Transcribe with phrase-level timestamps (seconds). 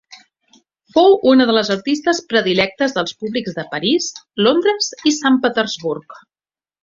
[0.93, 4.09] Fou una de les artistes predilectes dels públics de París,
[4.47, 6.19] Londres i Sant Petersburg.